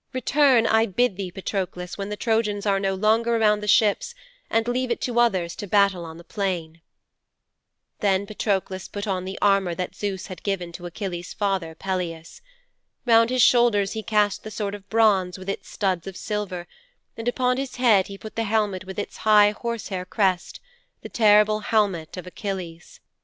Return, 0.13 0.65
I 0.65 0.87
bid 0.87 1.15
thee, 1.15 1.29
Patroklos, 1.29 1.95
when 1.95 2.09
the 2.09 2.17
Trojans 2.17 2.65
are 2.65 2.79
no 2.79 2.95
longer 2.95 3.35
around 3.35 3.59
the 3.59 3.67
ships, 3.67 4.15
and 4.49 4.67
leave 4.67 4.89
it 4.89 4.99
to 5.01 5.19
others 5.19 5.55
to 5.57 5.67
battle 5.67 6.05
on 6.05 6.17
the 6.17 6.23
plain."' 6.23 6.81
'Then 7.99 8.25
Patroklos 8.25 8.87
put 8.87 9.05
on 9.05 9.25
the 9.25 9.37
armour 9.43 9.75
that 9.75 9.93
Zeus 9.93 10.25
had 10.25 10.41
given 10.41 10.71
to 10.71 10.87
Achilles' 10.87 11.35
father, 11.35 11.75
Peleus. 11.75 12.41
Round 13.05 13.29
his 13.29 13.43
shoulders 13.43 13.91
he 13.91 14.01
cast 14.01 14.43
the 14.43 14.49
sword 14.49 14.73
of 14.73 14.89
bronze 14.89 15.37
with 15.37 15.47
its 15.49 15.69
studs 15.69 16.07
of 16.07 16.17
silver, 16.17 16.65
and 17.15 17.27
upon 17.27 17.57
his 17.57 17.75
head 17.75 18.07
he 18.07 18.17
put 18.17 18.35
the 18.35 18.45
helmet 18.45 18.85
with 18.85 18.97
its 18.97 19.17
high 19.17 19.51
horse 19.51 19.89
hair 19.89 20.03
crest 20.05 20.59
the 21.03 21.09
terrible 21.09 21.59
helmet 21.59 22.17
of 22.17 22.25
Achilles. 22.25 23.01